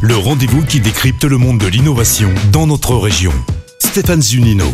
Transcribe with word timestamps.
Le 0.00 0.16
rendez-vous 0.16 0.64
qui 0.64 0.80
décrypte 0.80 1.22
le 1.22 1.38
monde 1.38 1.58
de 1.58 1.68
l'innovation 1.68 2.34
dans 2.50 2.66
notre 2.66 2.96
région. 2.96 3.32
Stéphane 3.78 4.20
Zunino. 4.20 4.66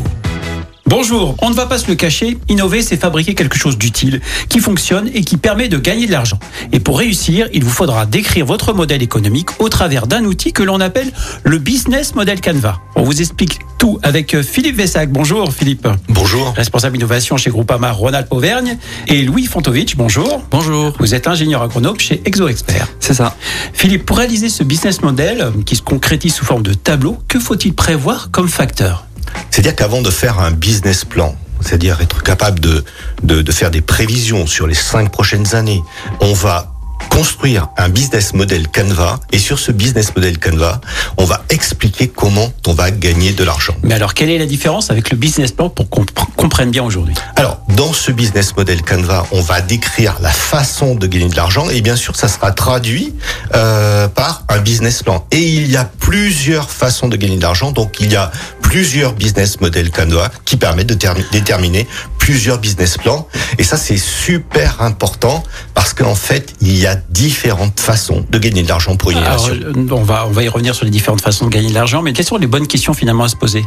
Bonjour, 0.94 1.36
on 1.40 1.48
ne 1.48 1.54
va 1.54 1.64
pas 1.64 1.78
se 1.78 1.88
le 1.88 1.94
cacher, 1.94 2.36
innover 2.50 2.82
c'est 2.82 2.98
fabriquer 2.98 3.34
quelque 3.34 3.56
chose 3.56 3.78
d'utile, 3.78 4.20
qui 4.50 4.58
fonctionne 4.58 5.08
et 5.14 5.24
qui 5.24 5.38
permet 5.38 5.68
de 5.68 5.78
gagner 5.78 6.06
de 6.06 6.12
l'argent. 6.12 6.38
Et 6.70 6.80
pour 6.80 6.98
réussir, 6.98 7.48
il 7.54 7.64
vous 7.64 7.70
faudra 7.70 8.04
décrire 8.04 8.44
votre 8.44 8.74
modèle 8.74 9.02
économique 9.02 9.58
au 9.58 9.70
travers 9.70 10.06
d'un 10.06 10.26
outil 10.26 10.52
que 10.52 10.62
l'on 10.62 10.80
appelle 10.80 11.10
le 11.44 11.56
Business 11.56 12.14
Model 12.14 12.42
Canva. 12.42 12.78
On 12.94 13.04
vous 13.04 13.22
explique 13.22 13.60
tout 13.78 14.00
avec 14.02 14.34
euh, 14.34 14.42
Philippe 14.42 14.76
Vessac. 14.76 15.10
Bonjour 15.10 15.50
Philippe. 15.50 15.88
Bonjour. 16.10 16.52
Responsable 16.54 16.96
innovation 16.96 17.38
chez 17.38 17.48
Groupama 17.48 17.90
Ronald 17.90 18.26
Auvergne. 18.28 18.76
Et 19.08 19.22
Louis 19.22 19.46
Fontovitch, 19.46 19.96
bonjour. 19.96 20.42
Bonjour. 20.50 20.92
Vous 20.98 21.14
êtes 21.14 21.26
ingénieur 21.26 21.62
agronome 21.62 21.98
chez 21.98 22.20
ExoExpert. 22.26 22.86
C'est 23.00 23.14
ça. 23.14 23.34
Philippe, 23.72 24.04
pour 24.04 24.18
réaliser 24.18 24.50
ce 24.50 24.62
business 24.62 25.00
model 25.00 25.40
euh, 25.40 25.50
qui 25.64 25.74
se 25.74 25.82
concrétise 25.82 26.34
sous 26.34 26.44
forme 26.44 26.62
de 26.62 26.74
tableau, 26.74 27.16
que 27.28 27.40
faut-il 27.40 27.72
prévoir 27.72 28.30
comme 28.30 28.50
facteur? 28.50 29.06
C'est-à-dire 29.52 29.76
qu'avant 29.76 30.00
de 30.00 30.10
faire 30.10 30.40
un 30.40 30.50
business 30.50 31.04
plan, 31.04 31.36
c'est-à-dire 31.60 32.00
être 32.00 32.22
capable 32.22 32.58
de, 32.58 32.84
de, 33.22 33.42
de 33.42 33.52
faire 33.52 33.70
des 33.70 33.82
prévisions 33.82 34.46
sur 34.46 34.66
les 34.66 34.74
cinq 34.74 35.12
prochaines 35.12 35.54
années, 35.54 35.82
on 36.20 36.32
va 36.32 36.68
construire 37.10 37.68
un 37.76 37.88
business 37.90 38.32
model 38.32 38.68
Canva 38.68 39.18
et 39.32 39.38
sur 39.38 39.58
ce 39.58 39.70
business 39.72 40.14
model 40.16 40.38
Canva, 40.38 40.80
on 41.18 41.24
va 41.24 41.44
expliquer 41.50 42.08
comment 42.08 42.50
on 42.66 42.72
va 42.72 42.90
gagner 42.90 43.32
de 43.32 43.44
l'argent. 43.44 43.74
Mais 43.82 43.94
alors, 43.94 44.14
quelle 44.14 44.30
est 44.30 44.38
la 44.38 44.46
différence 44.46 44.90
avec 44.90 45.10
le 45.10 45.16
business 45.16 45.52
plan 45.52 45.68
pour 45.68 45.90
qu'on 45.90 46.04
pr- 46.04 46.24
comprenne 46.36 46.70
bien 46.70 46.84
aujourd'hui? 46.84 47.14
Alors, 47.36 47.60
dans 47.76 47.92
ce 47.92 48.12
business 48.12 48.56
model 48.56 48.82
Canva, 48.82 49.26
on 49.32 49.42
va 49.42 49.60
décrire 49.60 50.16
la 50.22 50.30
façon 50.30 50.94
de 50.94 51.06
gagner 51.06 51.28
de 51.28 51.36
l'argent 51.36 51.68
et 51.68 51.80
bien 51.82 51.96
sûr, 51.96 52.16
ça 52.16 52.28
sera 52.28 52.52
traduit 52.52 53.12
euh, 53.54 54.06
par 54.08 54.44
un 54.48 54.58
business 54.60 55.02
plan. 55.02 55.26
Et 55.32 55.42
il 55.42 55.70
y 55.70 55.76
a 55.76 55.84
plusieurs 55.84 56.70
façons 56.70 57.08
de 57.08 57.16
gagner 57.16 57.36
de 57.36 57.42
l'argent, 57.42 57.72
donc 57.72 57.96
il 58.00 58.12
y 58.12 58.16
a 58.16 58.30
plusieurs 58.76 59.12
business 59.12 59.60
model 59.60 59.90
Canva 59.90 60.30
qui 60.46 60.56
permettent 60.56 60.86
de 60.88 60.94
termi- 60.94 61.30
déterminer 61.30 61.86
plusieurs 62.16 62.56
business 62.58 62.96
plans. 62.96 63.28
Et 63.58 63.64
ça, 63.64 63.76
c'est 63.76 63.98
super 63.98 64.80
important 64.80 65.44
parce 65.74 65.92
qu'en 65.92 66.14
fait, 66.14 66.54
il 66.62 66.78
y 66.78 66.86
a 66.86 66.94
différentes 67.10 67.78
façons 67.78 68.24
de 68.30 68.38
gagner 68.38 68.62
de 68.62 68.68
l'argent 68.70 68.96
pour 68.96 69.10
une 69.10 69.18
Alors, 69.18 69.46
innovation. 69.50 69.72
euh, 69.76 69.94
on, 69.94 70.02
va, 70.04 70.26
on 70.26 70.30
va 70.30 70.42
y 70.42 70.48
revenir 70.48 70.74
sur 70.74 70.86
les 70.86 70.90
différentes 70.90 71.20
façons 71.20 71.44
de 71.44 71.50
gagner 71.50 71.68
de 71.68 71.74
l'argent, 71.74 72.00
mais 72.00 72.14
quelles 72.14 72.24
sont 72.24 72.38
les 72.38 72.46
bonnes 72.46 72.66
questions 72.66 72.94
finalement 72.94 73.24
à 73.24 73.28
se 73.28 73.36
poser? 73.36 73.62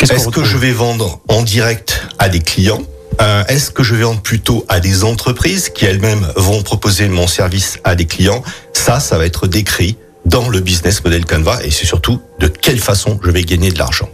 Est-ce 0.00 0.28
que 0.28 0.44
je 0.44 0.56
vais 0.56 0.70
vendre 0.70 1.18
en 1.26 1.42
direct 1.42 2.06
à 2.20 2.28
des 2.28 2.38
clients? 2.38 2.82
Euh, 3.20 3.42
Est-ce 3.48 3.72
que 3.72 3.82
je 3.82 3.96
vais 3.96 4.04
vendre 4.04 4.20
plutôt 4.20 4.64
à 4.68 4.78
des 4.78 5.02
entreprises 5.02 5.70
qui 5.70 5.86
elles-mêmes 5.86 6.24
vont 6.36 6.62
proposer 6.62 7.08
mon 7.08 7.26
service 7.26 7.78
à 7.82 7.96
des 7.96 8.04
clients? 8.04 8.44
Ça, 8.74 9.00
ça 9.00 9.18
va 9.18 9.26
être 9.26 9.48
décrit 9.48 9.96
dans 10.24 10.48
le 10.50 10.60
business 10.60 11.02
model 11.02 11.24
Canva 11.24 11.64
et 11.64 11.70
c'est 11.70 11.86
surtout 11.86 12.20
quelle 12.60 12.78
façon 12.78 13.18
je 13.24 13.30
vais 13.30 13.42
gagner 13.42 13.70
de 13.70 13.78
l'argent. 13.78 14.08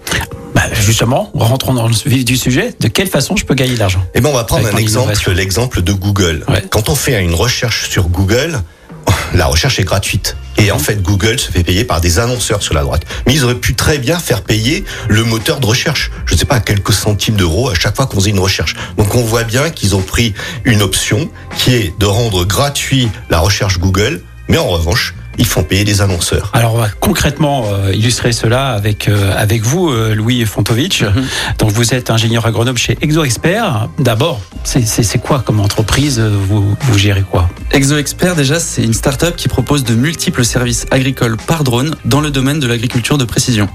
Bah, 0.54 0.62
Justement, 0.72 1.30
rentrons 1.34 1.74
dans 1.74 1.88
le 1.88 1.94
vif 2.06 2.24
du 2.24 2.36
sujet. 2.36 2.74
De 2.78 2.88
quelle 2.88 3.08
façon 3.08 3.36
je 3.36 3.44
peux 3.44 3.54
gagner 3.54 3.74
de 3.74 3.80
l'argent 3.80 4.04
Eh 4.14 4.20
ben, 4.20 4.30
on 4.30 4.34
va 4.34 4.44
prendre 4.44 4.64
Avec 4.64 4.76
un 4.76 4.78
exemple, 4.78 5.32
l'exemple 5.32 5.82
de 5.82 5.92
Google. 5.92 6.44
Ouais. 6.48 6.62
Quand 6.70 6.88
on 6.88 6.94
fait 6.94 7.20
une 7.22 7.34
recherche 7.34 7.88
sur 7.90 8.08
Google, 8.08 8.60
la 9.34 9.46
recherche 9.46 9.78
est 9.80 9.84
gratuite. 9.84 10.36
Et 10.56 10.70
en 10.70 10.78
fait, 10.78 11.02
Google 11.02 11.40
se 11.40 11.50
fait 11.50 11.64
payer 11.64 11.84
par 11.84 12.00
des 12.00 12.20
annonceurs 12.20 12.62
sur 12.62 12.74
la 12.74 12.82
droite. 12.82 13.02
Mais 13.26 13.34
ils 13.34 13.44
auraient 13.44 13.56
pu 13.56 13.74
très 13.74 13.98
bien 13.98 14.18
faire 14.18 14.42
payer 14.42 14.84
le 15.08 15.24
moteur 15.24 15.58
de 15.58 15.66
recherche. 15.66 16.12
Je 16.26 16.34
ne 16.34 16.38
sais 16.38 16.44
pas, 16.44 16.56
à 16.56 16.60
quelques 16.60 16.92
centimes 16.92 17.34
d'euros 17.34 17.70
à 17.70 17.74
chaque 17.74 17.96
fois 17.96 18.06
qu'on 18.06 18.16
faisait 18.16 18.30
une 18.30 18.38
recherche. 18.38 18.76
Donc 18.96 19.14
on 19.16 19.22
voit 19.22 19.42
bien 19.42 19.70
qu'ils 19.70 19.96
ont 19.96 20.02
pris 20.02 20.34
une 20.64 20.82
option 20.82 21.28
qui 21.58 21.74
est 21.74 21.98
de 21.98 22.06
rendre 22.06 22.44
gratuit 22.44 23.08
la 23.30 23.40
recherche 23.40 23.78
Google, 23.78 24.22
mais 24.48 24.58
en 24.58 24.68
revanche, 24.68 25.14
ils 25.38 25.46
font 25.46 25.62
payer 25.62 25.84
des 25.84 26.00
annonceurs. 26.00 26.50
Alors, 26.52 26.74
on 26.74 26.78
va 26.78 26.88
concrètement 26.88 27.64
euh, 27.72 27.92
illustrer 27.92 28.32
cela 28.32 28.68
avec, 28.70 29.08
euh, 29.08 29.32
avec 29.36 29.62
vous, 29.62 29.88
euh, 29.90 30.14
Louis 30.14 30.44
Fontovitch. 30.44 31.02
Mhm. 31.02 31.24
Donc, 31.58 31.70
vous 31.72 31.94
êtes 31.94 32.10
ingénieur 32.10 32.46
agronome 32.46 32.76
chez 32.76 32.96
ExoExpert. 33.00 33.88
D'abord, 33.98 34.40
c'est- 34.64 34.84
quoi 35.22 35.40
comme 35.40 35.60
entreprise 35.60 36.18
vous, 36.20 36.74
vous 36.80 36.98
gérez 36.98 37.22
quoi? 37.22 37.48
ExoExpert, 37.72 38.34
déjà, 38.34 38.58
c'est 38.60 38.82
une 38.82 38.92
start-up 38.94 39.36
qui 39.36 39.48
propose 39.48 39.84
de 39.84 39.94
multiples 39.94 40.44
services 40.44 40.86
agricoles 40.90 41.36
par 41.46 41.64
drone 41.64 41.94
dans 42.04 42.20
le 42.20 42.30
domaine 42.30 42.58
de 42.60 42.66
l'agriculture 42.66 43.16
de 43.18 43.24
précision. 43.24 43.68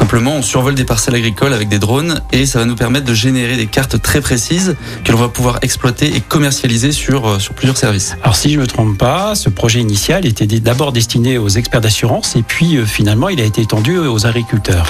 Simplement, 0.00 0.36
on 0.36 0.42
survole 0.42 0.74
des 0.74 0.86
parcelles 0.86 1.14
agricoles 1.14 1.52
avec 1.52 1.68
des 1.68 1.78
drones 1.78 2.22
et 2.32 2.46
ça 2.46 2.60
va 2.60 2.64
nous 2.64 2.74
permettre 2.74 3.04
de 3.04 3.12
générer 3.12 3.58
des 3.58 3.66
cartes 3.66 4.00
très 4.00 4.22
précises 4.22 4.74
que 5.04 5.12
l'on 5.12 5.18
va 5.18 5.28
pouvoir 5.28 5.58
exploiter 5.60 6.16
et 6.16 6.22
commercialiser 6.22 6.90
sur, 6.90 7.28
euh, 7.28 7.38
sur 7.38 7.52
plusieurs 7.52 7.76
services. 7.76 8.16
Alors, 8.22 8.34
si 8.34 8.50
je 8.50 8.56
ne 8.56 8.62
me 8.62 8.66
trompe 8.66 8.96
pas, 8.96 9.34
ce 9.34 9.50
projet 9.50 9.78
initial 9.78 10.24
était 10.24 10.46
d'abord 10.46 10.92
destiné 10.92 11.36
aux 11.36 11.50
experts 11.50 11.82
d'assurance 11.82 12.34
et 12.34 12.42
puis 12.42 12.78
euh, 12.78 12.86
finalement, 12.86 13.28
il 13.28 13.42
a 13.42 13.44
été 13.44 13.60
étendu 13.60 13.98
aux 13.98 14.26
agriculteurs. 14.26 14.86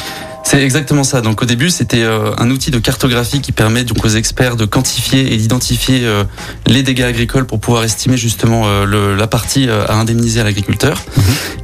C'est 0.51 0.65
exactement 0.65 1.05
ça. 1.05 1.21
Donc 1.21 1.43
au 1.43 1.45
début, 1.45 1.71
c'était 1.71 2.03
euh, 2.03 2.33
un 2.37 2.51
outil 2.51 2.73
de 2.73 2.81
cartographie 2.81 3.41
qui 3.41 3.53
permet 3.53 3.85
donc 3.85 4.05
aux 4.05 4.09
experts 4.09 4.57
de 4.57 4.65
quantifier 4.65 5.33
et 5.33 5.37
d'identifier 5.37 6.01
euh, 6.05 6.25
les 6.67 6.83
dégâts 6.83 7.03
agricoles 7.05 7.47
pour 7.47 7.61
pouvoir 7.61 7.85
estimer 7.85 8.17
justement 8.17 8.65
euh, 8.67 8.85
le- 8.85 9.15
la 9.15 9.29
partie 9.29 9.69
euh, 9.69 9.87
à 9.87 9.95
indemniser 9.95 10.41
à 10.41 10.45
l'agriculteur. 10.45 11.01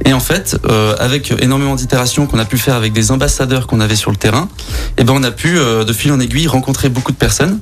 Et 0.05 0.13
en 0.13 0.21
fait, 0.21 0.57
euh, 0.69 0.95
avec 0.99 1.33
énormément 1.41 1.75
d'itérations 1.75 2.27
qu'on 2.27 2.39
a 2.39 2.45
pu 2.45 2.57
faire 2.57 2.75
avec 2.75 2.93
des 2.93 3.11
ambassadeurs 3.11 3.67
qu'on 3.67 3.81
avait 3.81 3.97
sur 3.97 4.09
le 4.09 4.15
terrain, 4.15 4.47
eh 4.97 5.03
ben 5.03 5.11
on 5.13 5.23
a 5.23 5.31
pu 5.31 5.57
euh, 5.57 5.83
de 5.83 5.91
fil 5.91 6.13
en 6.13 6.21
aiguille 6.21 6.47
rencontrer 6.47 6.87
beaucoup 6.87 7.11
de 7.11 7.17
personnes 7.17 7.59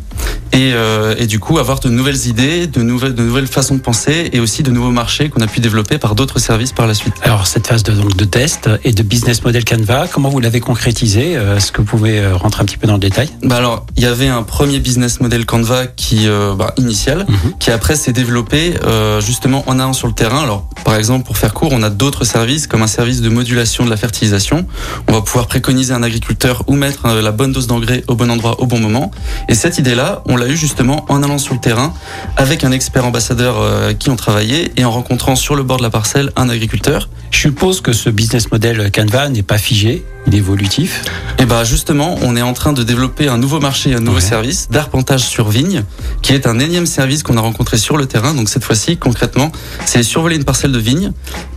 et, 0.51 0.71
euh, 0.73 1.15
et 1.17 1.27
du 1.27 1.39
coup 1.39 1.57
avoir 1.59 1.79
de 1.79 1.89
nouvelles 1.89 2.27
idées, 2.27 2.67
de 2.67 2.81
nouvelles, 2.81 3.13
de 3.15 3.23
nouvelles 3.23 3.47
façons 3.47 3.75
de 3.75 3.81
penser 3.81 4.29
et 4.31 4.39
aussi 4.39 4.63
de 4.63 4.71
nouveaux 4.71 4.91
marchés 4.91 5.29
qu'on 5.29 5.41
a 5.41 5.47
pu 5.47 5.59
développer 5.59 5.97
par 5.97 6.15
d'autres 6.15 6.39
services 6.39 6.71
par 6.71 6.87
la 6.87 6.93
suite. 6.93 7.13
Alors, 7.23 7.47
cette 7.47 7.67
phase 7.67 7.83
de, 7.83 7.91
donc, 7.93 8.15
de 8.15 8.25
test 8.25 8.69
et 8.83 8.91
de 8.93 9.03
business 9.03 9.43
model 9.43 9.65
Canva, 9.65 10.07
comment 10.11 10.29
vous 10.29 10.39
l'avez 10.39 10.59
concrétisé? 10.59 11.35
Euh, 11.35 11.57
Est-ce 11.57 11.71
que 11.71 11.81
vous 11.81 11.87
pouvez 11.87 12.19
euh, 12.19 12.35
rentrer 12.35 12.61
un 12.61 12.65
petit 12.65 12.77
peu 12.77 12.87
dans 12.87 12.93
le 12.93 12.99
détail? 12.99 13.29
Bah 13.43 13.57
alors, 13.57 13.85
il 13.97 14.03
y 14.03 14.05
avait 14.05 14.27
un 14.27 14.43
premier 14.43 14.79
business 14.79 15.19
model 15.19 15.45
Canva 15.45 15.87
qui 15.87 16.27
euh, 16.27 16.53
bah, 16.55 16.73
initial, 16.77 17.25
Mhm. 17.27 17.53
qui 17.59 17.71
après 17.71 17.95
s'est 17.95 18.13
développé 18.13 18.75
euh, 18.83 19.19
justement 19.21 19.63
en 19.67 19.79
allant 19.79 19.93
sur 19.93 20.07
le 20.07 20.13
terrain. 20.13 20.43
Alors, 20.43 20.69
par 20.83 20.95
exemple, 20.95 21.25
pour 21.25 21.37
faire 21.37 21.53
court, 21.53 21.71
on 21.73 21.81
a 21.83 21.89
d'autres 21.89 22.23
services 22.23 22.67
comme 22.67 22.81
un 22.83 22.87
service 22.87 23.21
de 23.21 23.29
modulation 23.29 23.83
de 23.85 23.89
la 23.89 23.97
fertilisation. 23.97 24.65
On 25.07 25.13
va 25.13 25.21
pouvoir 25.21 25.47
préconiser 25.47 25.93
un 25.93 26.03
agriculteur 26.03 26.63
où 26.67 26.75
mettre 26.75 27.05
euh, 27.07 27.21
la 27.21 27.31
bonne 27.31 27.51
dose 27.51 27.67
d'engrais 27.67 28.03
au 28.07 28.15
bon 28.15 28.29
endroit 28.29 28.59
au 28.61 28.65
bon 28.67 28.79
moment. 28.79 29.11
Et 29.49 29.55
cette 29.55 29.77
idée-là, 29.77 30.04
on 30.25 30.35
l'a 30.35 30.47
eu 30.47 30.57
justement 30.57 31.05
en 31.09 31.23
allant 31.23 31.37
sur 31.37 31.53
le 31.53 31.59
terrain 31.59 31.93
avec 32.37 32.63
un 32.63 32.71
expert 32.71 33.05
ambassadeur 33.05 33.55
euh, 33.59 33.93
qui 33.93 34.09
ont 34.09 34.15
travaillé 34.15 34.71
et 34.77 34.85
en 34.85 34.91
rencontrant 34.91 35.35
sur 35.35 35.55
le 35.55 35.63
bord 35.63 35.77
de 35.77 35.83
la 35.83 35.89
parcelle 35.89 36.31
un 36.35 36.49
agriculteur. 36.49 37.09
Je 37.31 37.39
suppose 37.39 37.81
que 37.81 37.91
ce 37.93 38.09
business 38.09 38.51
model 38.51 38.91
Canva 38.91 39.27
n'est 39.29 39.43
pas 39.43 39.57
figé, 39.57 40.05
il 40.27 40.33
est 40.35 40.37
évolutif. 40.37 41.03
Et 41.37 41.45
bah 41.45 41.63
justement, 41.65 42.15
on 42.21 42.35
est 42.37 42.41
en 42.41 42.53
train 42.53 42.71
de 42.71 42.81
développer 42.83 43.27
un 43.27 43.37
nouveau 43.37 43.59
marché, 43.59 43.93
un 43.93 43.99
nouveau 43.99 44.15
Ouais. 44.17 44.21
service 44.21 44.69
d'arpentage 44.69 45.21
sur 45.21 45.49
vigne, 45.49 45.83
qui 46.21 46.33
est 46.33 46.47
un 46.47 46.59
énième 46.59 46.85
service 46.85 47.23
qu'on 47.23 47.35
a 47.37 47.41
rencontré 47.41 47.77
sur 47.77 47.97
le 47.97 48.05
terrain. 48.05 48.33
Donc 48.33 48.47
cette 48.47 48.63
fois-ci, 48.63 48.95
concrètement, 48.97 49.51
c'est 49.85 50.01
survoler 50.03 50.37
une 50.37 50.45
parcelle 50.45 50.71
de 50.71 50.79
vigne 50.79 51.11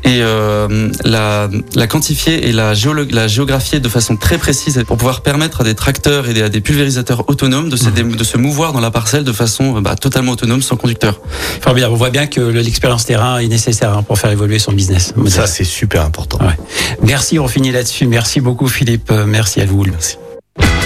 et 0.09 0.23
euh, 0.23 0.89
la, 1.05 1.51
la 1.75 1.87
quantifier 1.87 2.49
et 2.49 2.53
la, 2.53 2.73
géographier 2.73 3.79
de 3.79 3.89
façon 3.91 4.17
très 4.17 4.39
précise 4.39 4.83
pour 4.87 4.97
pouvoir 4.97 5.21
permettre 5.21 5.61
à 5.61 5.65
des 5.65 5.75
tracteurs 5.75 6.29
et 6.29 6.33
des, 6.33 6.43
à 6.43 6.49
des 6.49 6.63
pulvérisateurs 6.63 7.29
autonomes 7.29 7.69
de 7.69 7.77
se, 7.77 7.91
de 7.91 8.25
se 8.25 8.39
mouvoir 8.39 8.73
dans 8.73 8.81
la 8.81 8.91
parcelle 8.91 9.25
de 9.25 9.33
façon 9.33 9.81
bah, 9.83 9.97
totalement 9.97 10.33
autonome, 10.33 10.63
sans 10.63 10.77
conducteur. 10.77 11.21
Formidable. 11.61 11.93
On 11.93 11.97
voit 11.97 12.09
bien 12.11 12.27
que 12.27 12.41
le- 12.41 12.61
l'expérience 12.63 13.05
terrain 13.05 13.39
est 13.39 13.49
nécessaire 13.49 13.93
hein, 13.93 14.03
pour 14.03 14.19
faire 14.19 14.31
évoluer 14.31 14.59
son 14.59 14.73
business. 14.73 15.13
Ça, 15.27 15.47
c'est 15.47 15.65
super 15.65 16.03
important. 16.03 16.39
Ouais. 16.41 16.57
Merci, 17.03 17.39
on 17.39 17.49
finit 17.49 17.71
là-dessus. 17.71 18.07
Merci 18.07 18.41
beaucoup, 18.41 18.67
Philippe. 18.69 19.11
Euh, 19.11 19.27
Merci 19.27 19.61
à 19.61 19.67
vous. 19.67 19.85
Merci. 19.85 20.17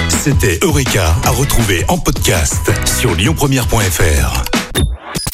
C'était 0.09 0.59
Eureka 0.63 1.15
à 1.25 1.31
retrouver 1.31 1.85
en 1.89 1.99
podcast 1.99 2.71
sur 3.01 3.15
lyonpremière.fr. 3.15 4.62